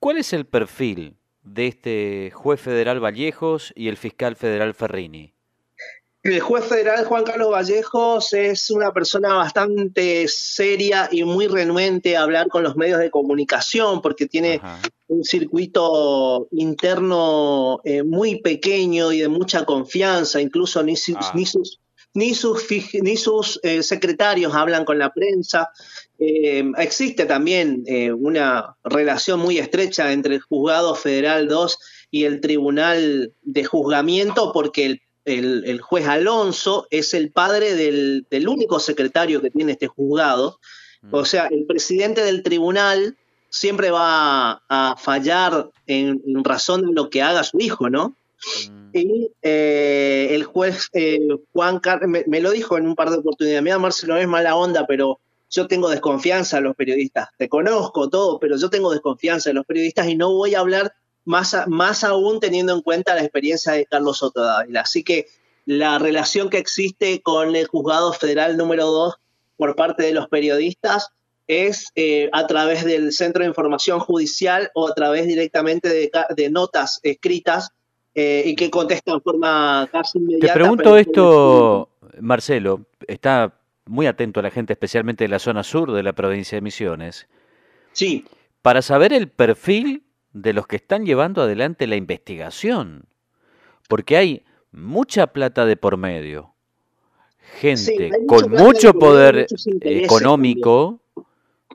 ¿cuál 0.00 0.18
es 0.18 0.32
el 0.32 0.46
perfil 0.46 1.16
de 1.44 1.68
este 1.68 2.32
juez 2.34 2.60
federal 2.60 2.98
Vallejos 2.98 3.72
y 3.76 3.86
el 3.86 3.96
fiscal 3.96 4.34
federal 4.34 4.74
Ferrini? 4.74 5.32
El 6.22 6.38
juez 6.40 6.66
federal 6.66 7.06
Juan 7.06 7.24
Carlos 7.24 7.50
Vallejos 7.50 8.34
es 8.34 8.70
una 8.70 8.92
persona 8.92 9.34
bastante 9.36 10.28
seria 10.28 11.08
y 11.10 11.24
muy 11.24 11.46
renuente 11.46 12.14
a 12.14 12.22
hablar 12.22 12.48
con 12.48 12.62
los 12.62 12.76
medios 12.76 12.98
de 12.98 13.10
comunicación 13.10 14.02
porque 14.02 14.26
tiene 14.26 14.60
un 15.08 15.24
circuito 15.24 16.46
interno 16.50 17.80
eh, 17.84 18.02
muy 18.02 18.38
pequeño 18.42 19.12
y 19.12 19.20
de 19.20 19.28
mucha 19.28 19.64
confianza, 19.64 20.42
incluso 20.42 20.82
ni, 20.82 20.92
ah. 21.16 21.32
ni 21.34 21.46
sus, 21.46 21.80
ni 22.12 22.34
sus, 22.34 22.66
ni 23.00 23.16
sus 23.16 23.58
eh, 23.62 23.82
secretarios 23.82 24.54
hablan 24.54 24.84
con 24.84 24.98
la 24.98 25.14
prensa. 25.14 25.70
Eh, 26.18 26.70
existe 26.76 27.24
también 27.24 27.82
una 28.18 28.76
relación 28.84 29.40
muy 29.40 29.56
estrecha 29.56 30.12
entre 30.12 30.34
el 30.34 30.42
Juzgado 30.42 30.94
Federal 30.94 31.48
2 31.48 31.78
y 32.10 32.24
el 32.24 32.42
Tribunal 32.42 33.32
de 33.40 33.64
Juzgamiento 33.64 34.52
porque 34.52 34.84
el, 34.84 35.02
juez 35.80 36.06
Alonso 36.06 36.86
es 36.90 37.14
el 37.14 37.30
padre 37.30 37.74
del, 37.74 38.26
del, 38.30 38.48
único 38.48 38.80
secretario 38.80 39.40
que 39.40 39.50
tiene 39.50 39.72
este 39.72 39.86
juzgado. 39.86 40.58
Mm. 41.02 41.14
O 41.14 41.24
sea, 41.24 41.46
el 41.46 41.66
presidente 41.66 42.22
del 42.22 42.42
tribunal 42.42 43.16
siempre 43.50 43.90
va 43.90 44.62
a, 44.68 44.96
fallar 44.96 45.70
en, 45.86 46.22
razón 46.44 46.86
de 46.86 46.92
lo 46.92 47.10
que 47.10 47.22
haga 47.22 47.42
su 47.42 47.58
hijo, 47.60 47.90
¿no? 47.90 48.16
Mm. 48.70 48.90
Y 48.92 49.30
eh, 49.42 50.28
el 50.30 50.44
juez 50.44 50.88
eh, 50.92 51.20
Juan 51.52 51.80
Carlos 51.80 52.10
me, 52.26 52.40
lo 52.40 52.50
dijo 52.50 52.78
en 52.78 52.86
un 52.86 52.94
par 52.94 53.10
de 53.10 53.18
oportunidades, 53.18 53.62
mira 53.62 53.78
Marcelo, 53.78 54.16
es 54.16 54.26
mala 54.26 54.56
onda, 54.56 54.86
pero 54.86 55.20
yo 55.50 55.66
tengo 55.66 55.90
desconfianza 55.90 56.58
en 56.58 56.64
los 56.64 56.76
periodistas. 56.76 57.28
Te 57.36 57.48
conozco 57.48 58.08
todo, 58.08 58.38
pero 58.38 58.56
yo 58.56 58.70
tengo 58.70 58.90
desconfianza 58.90 59.50
en 59.50 59.56
los 59.56 59.66
periodistas 59.66 60.08
y 60.08 60.16
no 60.16 60.32
voy 60.32 60.54
a 60.54 60.60
hablar 60.60 60.92
más, 61.24 61.56
más 61.66 62.04
aún 62.04 62.40
teniendo 62.40 62.74
en 62.74 62.82
cuenta 62.82 63.14
la 63.14 63.22
experiencia 63.22 63.72
de 63.72 63.86
Carlos 63.86 64.18
Soto 64.18 64.42
Así 64.76 65.02
que 65.02 65.26
la 65.66 65.98
relación 65.98 66.50
que 66.50 66.58
existe 66.58 67.20
con 67.22 67.54
el 67.54 67.66
juzgado 67.66 68.12
federal 68.12 68.56
número 68.56 68.86
2 68.86 69.14
por 69.56 69.76
parte 69.76 70.02
de 70.02 70.12
los 70.12 70.28
periodistas 70.28 71.10
es 71.46 71.90
eh, 71.96 72.30
a 72.32 72.46
través 72.46 72.84
del 72.84 73.12
Centro 73.12 73.42
de 73.42 73.48
Información 73.48 73.98
Judicial 73.98 74.70
o 74.74 74.88
a 74.88 74.94
través 74.94 75.26
directamente 75.26 75.88
de, 75.88 76.50
notas 76.50 77.00
escritas 77.02 77.72
eh, 78.14 78.44
y 78.46 78.54
que 78.54 78.70
contestan 78.70 79.16
de 79.16 79.20
forma 79.20 79.88
casi 79.90 80.18
inmediata. 80.18 80.54
Te 80.54 80.58
pregunto 80.58 80.96
esto, 80.96 81.88
Marcelo, 82.20 82.86
está 83.06 83.52
muy 83.86 84.06
atento 84.06 84.40
a 84.40 84.44
la 84.44 84.50
gente, 84.50 84.72
especialmente 84.72 85.24
de 85.24 85.28
la 85.28 85.40
zona 85.40 85.64
sur 85.64 85.92
de 85.92 86.02
la 86.04 86.12
provincia 86.12 86.56
de 86.56 86.62
Misiones. 86.62 87.26
Sí. 87.92 88.24
Para 88.62 88.82
saber 88.82 89.12
el 89.12 89.28
perfil 89.28 90.04
de 90.32 90.52
los 90.52 90.66
que 90.66 90.76
están 90.76 91.04
llevando 91.04 91.42
adelante 91.42 91.86
la 91.86 91.96
investigación. 91.96 93.04
Porque 93.88 94.16
hay 94.16 94.44
mucha 94.72 95.28
plata 95.28 95.66
de 95.66 95.76
por 95.76 95.96
medio. 95.96 96.54
Gente 97.60 98.10
con 98.28 98.50
mucho 98.50 98.94
poder 98.94 99.46
económico 99.82 101.00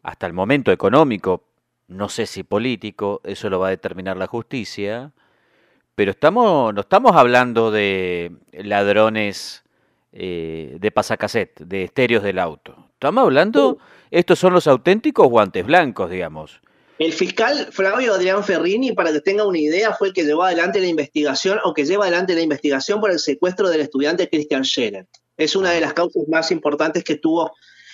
hasta 0.03 0.27
el 0.27 0.33
momento 0.33 0.71
económico, 0.71 1.43
no 1.87 2.09
sé 2.09 2.27
si 2.27 2.43
político, 2.43 3.21
eso 3.23 3.49
lo 3.49 3.59
va 3.59 3.67
a 3.67 3.71
determinar 3.71 4.17
la 4.17 4.27
justicia, 4.27 5.11
pero 5.95 6.11
estamos, 6.11 6.73
no 6.73 6.81
estamos 6.81 7.13
hablando 7.15 7.71
de 7.71 8.31
ladrones 8.53 9.63
eh, 10.11 10.77
de 10.79 10.91
pasacassette, 10.91 11.59
de 11.61 11.85
estéreos 11.85 12.23
del 12.23 12.39
auto. 12.39 12.89
Estamos 12.93 13.23
hablando, 13.23 13.79
estos 14.11 14.39
son 14.39 14.53
los 14.53 14.67
auténticos 14.67 15.27
guantes 15.27 15.65
blancos, 15.65 16.09
digamos. 16.09 16.61
El 16.97 17.11
fiscal 17.11 17.67
Flavio 17.71 18.13
Adrián 18.13 18.43
Ferrini, 18.43 18.93
para 18.93 19.11
que 19.11 19.19
tenga 19.19 19.45
una 19.45 19.59
idea, 19.59 19.93
fue 19.93 20.09
el 20.09 20.13
que 20.13 20.23
llevó 20.23 20.43
adelante 20.43 20.79
la 20.79 20.87
investigación 20.87 21.59
o 21.65 21.73
que 21.73 21.85
lleva 21.85 22.05
adelante 22.05 22.33
la 22.35 22.41
investigación 22.41 23.01
por 23.01 23.11
el 23.11 23.19
secuestro 23.19 23.69
del 23.69 23.81
estudiante 23.81 24.29
Christian 24.29 24.63
Scherer. 24.63 25.05
Es 25.35 25.57
una 25.57 25.71
de 25.71 25.81
las 25.81 25.93
causas 25.93 26.23
más 26.29 26.51
importantes 26.51 27.03
que 27.03 27.15
tuvo 27.15 27.51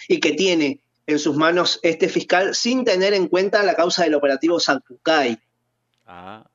y 0.07 0.19
que 0.19 0.33
tiene 0.33 0.81
en 1.07 1.17
sus 1.17 1.35
manos 1.35 1.79
este 1.81 2.09
fiscal 2.09 2.53
sin 2.53 2.85
tener 2.85 3.13
en 3.15 3.27
cuenta 3.27 3.63
la 3.63 3.75
causa 3.75 4.03
del 4.03 4.13
operativo 4.13 4.59
Santucay, 4.59 5.39
ah. 6.05 6.45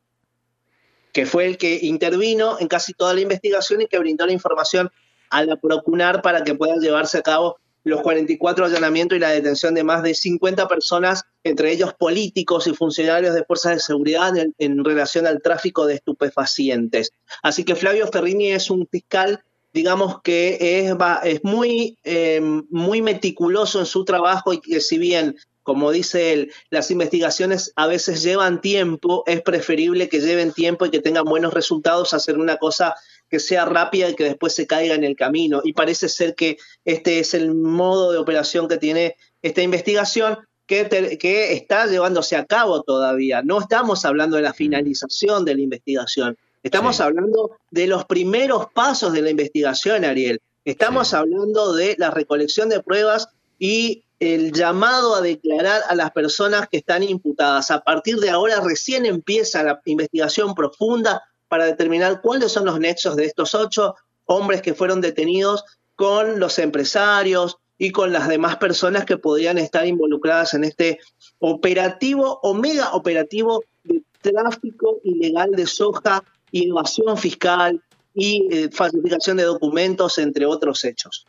que 1.13 1.27
fue 1.27 1.47
el 1.47 1.59
que 1.59 1.81
intervino 1.83 2.61
en 2.61 2.69
casi 2.69 2.93
toda 2.95 3.13
la 3.13 3.23
investigación 3.23 3.83
y 3.83 3.87
que 3.87 3.99
brindó 3.99 4.25
la 4.25 4.33
información 4.33 4.93
a 5.31 5.45
la 5.45 5.57
Procunar 5.57 6.23
para 6.23 6.45
que 6.45 6.55
puedan 6.55 6.81
llevarse 6.81 7.19
a 7.19 7.23
cabo 7.23 7.59
los 7.83 8.03
44 8.03 8.65
allanamientos 8.65 9.17
y 9.17 9.21
la 9.21 9.31
detención 9.31 9.75
de 9.75 9.85
más 9.85 10.03
de 10.03 10.15
50 10.15 10.67
personas, 10.67 11.25
entre 11.47 11.73
ellos 11.73 11.95
políticos 11.95 12.67
y 12.67 12.75
funcionarios 12.75 13.35
de 13.35 13.45
fuerzas 13.45 13.75
de 13.75 13.81
seguridad 13.81 14.33
en, 14.37 14.85
relación 14.85 15.27
al 15.27 15.43
tráfico 15.43 15.87
de 15.87 15.95
estupefacientes. 15.95 17.13
Así 17.43 17.65
que 17.65 17.77
Flavio 17.77 18.09
Ferrini 18.09 18.53
es 18.53 18.71
un 18.71 18.87
fiscal 18.87 19.43
digamos 19.73 20.23
que 20.23 20.57
es, 20.61 20.97
es 21.25 21.45
muy, 21.45 21.99
eh, 22.03 22.41
muy 22.71 23.03
meticuloso 23.03 23.79
en 23.79 23.85
su 23.85 24.07
trabajo 24.07 24.55
y 24.55 24.61
que 24.63 24.81
si 24.81 24.97
bien, 24.97 25.37
como 25.63 25.91
dice 25.91 26.33
él, 26.33 26.51
las 26.71 26.91
investigaciones 26.91 27.75
a 27.77 27.87
veces 27.87 28.23
llevan 28.23 28.63
tiempo, 28.63 29.23
es 29.27 29.43
preferible 29.43 30.09
que 30.09 30.21
lleven 30.21 30.53
tiempo 30.55 30.87
y 30.87 30.91
que 30.91 31.01
tengan 31.01 31.27
buenos 31.27 31.53
resultados 31.53 32.15
hacer 32.15 32.39
una 32.39 32.57
cosa 32.57 32.95
que 33.29 33.39
sea 33.39 33.65
rápida 33.65 34.09
y 34.09 34.15
que 34.15 34.25
después 34.25 34.55
se 34.55 34.67
caiga 34.67 34.95
en 34.95 35.05
el 35.05 35.17
camino. 35.17 35.61
Y 35.65 35.73
parece 35.73 36.09
ser 36.09 36.35
que 36.35 36.57
este 36.85 37.19
es 37.19 37.35
el 37.35 37.55
modo 37.55 38.13
de 38.13 38.19
operación 38.19 38.69
que 38.69 38.79
tiene 38.79 39.17
esta 39.43 39.63
investigación. 39.63 40.39
Que, 40.67 41.19
que 41.21 41.53
está 41.53 41.87
llevándose 41.87 42.37
a 42.37 42.45
cabo 42.45 42.83
todavía. 42.83 43.43
No 43.43 43.61
estamos 43.61 44.05
hablando 44.05 44.37
de 44.37 44.43
la 44.43 44.53
finalización 44.53 45.45
de 45.45 45.55
la 45.55 45.61
investigación. 45.63 46.37
Estamos 46.63 47.01
hablando 47.01 47.53
de 47.71 47.87
los 47.87 48.05
primeros 48.07 48.67
pasos 48.73 49.13
de 49.13 49.23
la 49.23 49.31
investigación, 49.31 50.05
Ariel. 50.05 50.41
Estamos 50.65 51.15
hablando 51.15 51.75
de 51.75 51.95
la 51.97 52.11
recolección 52.11 52.69
de 52.69 52.83
pruebas 52.83 53.29
y 53.59 54.03
el 54.19 54.53
llamado 54.53 55.15
a 55.15 55.21
declarar 55.21 55.83
a 55.89 55.95
las 55.95 56.11
personas 56.11 56.69
que 56.69 56.79
están 56.79 57.03
imputadas. 57.03 57.71
A 57.71 57.81
partir 57.81 58.17
de 58.17 58.31
ahora 58.31 58.61
recién 58.61 59.07
empieza 59.07 59.63
la 59.63 59.81
investigación 59.85 60.55
profunda 60.55 61.23
para 61.49 61.67
determinar 61.67 62.21
cuáles 62.21 62.53
son 62.53 62.65
los 62.65 62.81
nexos 62.81 63.15
de 63.15 63.27
estos 63.27 63.55
ocho 63.55 63.95
hombres 64.25 64.63
que 64.63 64.75
fueron 64.75 65.01
detenidos 65.01 65.65
con 65.95 66.41
los 66.41 66.59
empresarios 66.59 67.59
y 67.79 67.91
con 67.91 68.13
las 68.13 68.29
demás 68.29 68.57
personas 68.57 69.05
que 69.05 69.19
podrían 69.19 69.59
estar 69.59 69.87
involucradas 69.87 70.55
en 70.55 70.65
este 70.65 70.99
operativo 71.39 72.41
o 72.43 72.55
mega 72.55 72.95
operativo 72.95 73.63
de 73.85 74.03
tráfico 74.21 74.99
ilegal 75.05 75.51
de 75.53 75.67
soja 75.67 76.25
innovación 76.53 77.19
fiscal 77.19 77.83
y 78.15 78.49
eh, 78.51 78.71
falsificación 78.71 79.37
de 79.37 79.43
documentos, 79.45 80.17
entre 80.19 80.47
otros 80.47 80.83
hechos. 80.85 81.27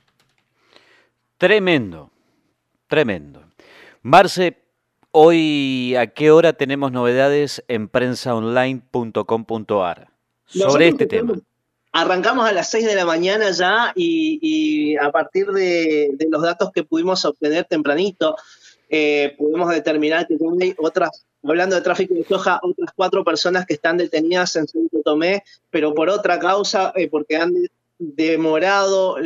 Tremendo, 1.37 2.11
tremendo. 2.87 3.43
Marce, 4.01 4.63
hoy 5.11 5.95
a 5.95 6.07
qué 6.07 6.31
hora 6.31 6.53
tenemos 6.53 6.93
novedades 6.93 7.61
en 7.67 7.89
prensaonline.com.ar 7.89 10.09
sobre 10.45 10.87
este 10.87 11.05
tema. 11.07 11.33
Arrancamos 11.91 12.47
a 12.47 12.51
las 12.51 12.69
6 12.69 12.85
de 12.85 12.95
la 12.95 13.05
mañana 13.05 13.49
ya 13.51 13.91
y, 13.95 14.95
a 14.97 15.11
partir 15.11 15.47
de, 15.47 16.15
los 16.29 16.41
datos 16.41 16.71
que 16.71 16.83
pudimos 16.83 17.25
obtener 17.25 17.65
tempranito, 17.65 18.35
eh, 18.89 19.35
pudimos 19.37 19.69
determinar 19.69 20.27
que 20.27 20.37
hay 20.61 20.75
otras 20.77 21.25
hablando 21.43 21.75
de 21.75 21.81
tráfico 21.81 22.13
de 22.13 22.25
soja, 22.25 22.59
otras 22.61 22.89
cuatro 22.95 23.23
personas 23.23 23.65
que 23.65 23.75
están 23.75 23.97
detenidas 23.97 24.55
en 24.55 24.67
Santo 24.67 25.01
Tomé, 25.03 25.43
pero 25.69 25.93
por 25.93 26.09
otra 26.09 26.39
causa, 26.39 26.91
eh, 26.95 27.09
porque 27.09 27.37
han 27.37 27.53
demorado 27.99 29.17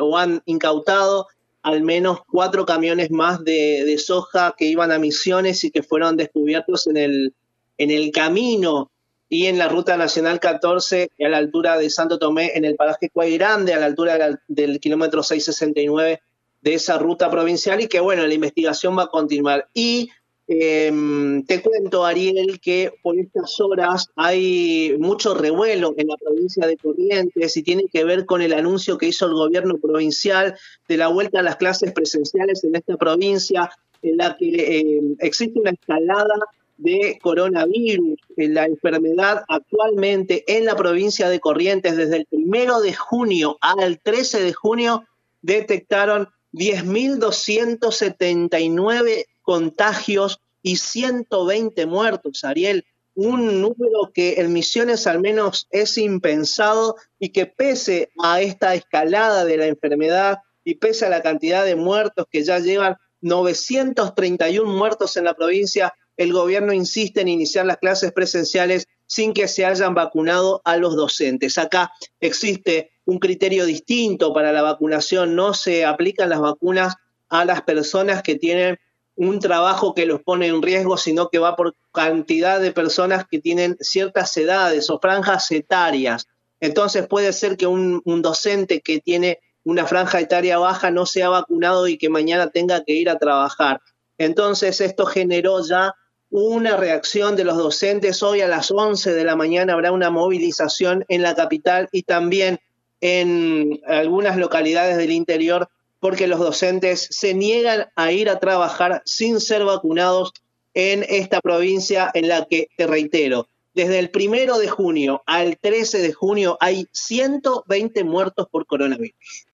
o 0.00 0.16
han 0.16 0.42
incautado 0.46 1.26
al 1.62 1.82
menos 1.82 2.20
cuatro 2.30 2.66
camiones 2.66 3.10
más 3.10 3.42
de, 3.44 3.96
soja 3.98 4.54
que 4.56 4.66
iban 4.66 4.92
a 4.92 4.98
Misiones 4.98 5.64
y 5.64 5.70
que 5.70 5.82
fueron 5.82 6.16
descubiertos 6.16 6.86
en 6.86 6.96
el, 6.96 7.34
en 7.78 7.90
el 7.90 8.12
camino 8.12 8.90
y 9.28 9.46
en 9.46 9.58
la 9.58 9.68
Ruta 9.68 9.96
Nacional 9.96 10.40
14 10.40 11.10
a 11.24 11.28
la 11.28 11.38
altura 11.38 11.78
de 11.78 11.90
Santo 11.90 12.18
Tomé, 12.18 12.52
en 12.54 12.64
el 12.64 12.76
paraje 12.76 13.10
Grande, 13.14 13.74
a 13.74 13.80
la 13.80 13.86
altura 13.86 14.38
del 14.48 14.80
kilómetro 14.80 15.22
669 15.22 16.20
de 16.60 16.74
esa 16.74 16.98
ruta 16.98 17.30
provincial 17.30 17.80
y 17.80 17.88
que 17.88 18.00
bueno, 18.00 18.26
la 18.26 18.34
investigación 18.34 18.96
va 18.96 19.04
a 19.04 19.08
continuar. 19.08 19.68
Y 19.74 20.10
Em, 20.46 21.42
te 21.46 21.62
cuento, 21.62 22.04
Ariel, 22.04 22.60
que 22.60 22.92
por 23.02 23.18
estas 23.18 23.58
horas 23.60 24.10
hay 24.14 24.94
mucho 24.98 25.34
revuelo 25.34 25.94
en 25.96 26.08
la 26.08 26.16
provincia 26.18 26.66
de 26.66 26.76
Corrientes 26.76 27.56
y 27.56 27.62
tiene 27.62 27.84
que 27.90 28.04
ver 28.04 28.26
con 28.26 28.42
el 28.42 28.52
anuncio 28.52 28.98
que 28.98 29.06
hizo 29.06 29.24
el 29.24 29.32
gobierno 29.32 29.78
provincial 29.78 30.54
de 30.86 30.96
la 30.98 31.08
vuelta 31.08 31.40
a 31.40 31.42
las 31.42 31.56
clases 31.56 31.92
presenciales 31.92 32.62
en 32.62 32.76
esta 32.76 32.96
provincia, 32.98 33.70
en 34.02 34.18
la 34.18 34.36
que 34.36 34.98
em, 34.98 35.16
existe 35.20 35.58
una 35.58 35.70
escalada 35.70 36.34
de 36.76 37.18
coronavirus. 37.22 38.18
La 38.36 38.66
enfermedad 38.66 39.44
actualmente 39.48 40.44
en 40.46 40.64
la 40.64 40.76
provincia 40.76 41.28
de 41.28 41.40
Corrientes, 41.40 41.96
desde 41.96 42.18
el 42.18 42.26
primero 42.26 42.80
de 42.80 42.94
junio 42.94 43.58
al 43.60 43.98
13 44.00 44.40
de 44.42 44.52
junio, 44.52 45.04
detectaron 45.42 46.28
10.279 46.52 49.24
contagios 49.42 50.40
y 50.62 50.76
120 50.76 51.86
muertos, 51.86 52.44
Ariel. 52.44 52.84
Un 53.14 53.60
número 53.60 54.12
que 54.12 54.40
en 54.40 54.52
Misiones 54.52 55.06
al 55.06 55.20
menos 55.20 55.68
es 55.70 55.96
impensado 55.98 56.96
y 57.18 57.28
que 57.28 57.46
pese 57.46 58.10
a 58.20 58.40
esta 58.40 58.74
escalada 58.74 59.44
de 59.44 59.56
la 59.56 59.66
enfermedad 59.66 60.38
y 60.64 60.76
pese 60.76 61.06
a 61.06 61.10
la 61.10 61.22
cantidad 61.22 61.64
de 61.64 61.76
muertos 61.76 62.26
que 62.30 62.42
ya 62.42 62.58
llevan 62.58 62.96
931 63.20 64.72
muertos 64.72 65.16
en 65.16 65.24
la 65.24 65.34
provincia, 65.34 65.94
el 66.16 66.32
gobierno 66.32 66.72
insiste 66.72 67.20
en 67.20 67.28
iniciar 67.28 67.66
las 67.66 67.78
clases 67.78 68.12
presenciales 68.12 68.86
sin 69.06 69.32
que 69.32 69.48
se 69.48 69.64
hayan 69.64 69.94
vacunado 69.94 70.62
a 70.64 70.76
los 70.76 70.96
docentes. 70.96 71.58
Acá 71.58 71.92
existe 72.20 72.92
un 73.04 73.18
criterio 73.18 73.66
distinto 73.66 74.32
para 74.32 74.52
la 74.52 74.62
vacunación, 74.62 75.34
no 75.34 75.54
se 75.54 75.84
aplican 75.84 76.30
las 76.30 76.40
vacunas 76.40 76.94
a 77.28 77.44
las 77.44 77.62
personas 77.62 78.22
que 78.22 78.36
tienen 78.36 78.78
un 79.16 79.38
trabajo 79.38 79.94
que 79.94 80.06
los 80.06 80.22
pone 80.22 80.48
en 80.48 80.62
riesgo, 80.62 80.96
sino 80.96 81.28
que 81.28 81.38
va 81.38 81.56
por 81.56 81.74
cantidad 81.92 82.60
de 82.60 82.72
personas 82.72 83.26
que 83.30 83.40
tienen 83.40 83.76
ciertas 83.80 84.36
edades 84.36 84.90
o 84.90 84.98
franjas 84.98 85.50
etarias. 85.50 86.26
Entonces 86.60 87.06
puede 87.06 87.32
ser 87.32 87.56
que 87.56 87.66
un, 87.66 88.02
docente 88.22 88.80
que 88.80 89.00
tiene 89.00 89.38
una 89.64 89.86
franja 89.86 90.20
etaria 90.20 90.58
baja 90.58 90.90
no 90.90 91.06
sea 91.06 91.28
vacunado 91.28 91.86
y 91.86 91.98
que 91.98 92.08
mañana 92.08 92.50
tenga 92.50 92.82
que 92.84 92.94
ir 92.94 93.08
a 93.08 93.18
trabajar. 93.18 93.80
Entonces 94.18 94.80
esto 94.80 95.06
generó 95.06 95.64
ya 95.64 95.94
una 96.36 96.76
reacción 96.76 97.36
de 97.36 97.44
los 97.44 97.56
docentes. 97.56 98.20
Hoy 98.24 98.40
a 98.40 98.48
las 98.48 98.72
11 98.72 99.14
de 99.14 99.22
la 99.22 99.36
mañana 99.36 99.74
habrá 99.74 99.92
una 99.92 100.10
movilización 100.10 101.04
en 101.06 101.22
la 101.22 101.36
capital 101.36 101.88
y 101.92 102.02
también 102.02 102.58
en 103.00 103.80
algunas 103.86 104.36
localidades 104.36 104.96
del 104.96 105.12
interior 105.12 105.68
porque 106.00 106.26
los 106.26 106.40
docentes 106.40 107.06
se 107.08 107.34
niegan 107.34 107.86
a 107.94 108.10
ir 108.10 108.28
a 108.28 108.40
trabajar 108.40 109.00
sin 109.04 109.38
ser 109.38 109.64
vacunados 109.64 110.32
en 110.74 111.06
esta 111.08 111.40
provincia 111.40 112.10
en 112.14 112.26
la 112.26 112.46
que, 112.46 112.66
te 112.76 112.88
reitero, 112.88 113.46
desde 113.72 114.00
el 114.00 114.10
primero 114.10 114.58
de 114.58 114.66
junio 114.66 115.22
al 115.26 115.56
13 115.56 116.02
de 116.02 116.12
junio 116.12 116.58
hay 116.58 116.88
120 116.90 118.02
muertos 118.02 118.48
por 118.50 118.66
coronavirus. 118.66 119.46